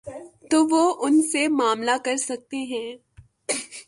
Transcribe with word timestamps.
تو 0.49 0.65
وہ 0.67 0.95
ان 0.99 1.21
سے 1.21 1.47
معاملہ 1.47 1.91
کر 2.05 2.17
سکتے 2.17 2.57
ہیں۔ 2.57 2.95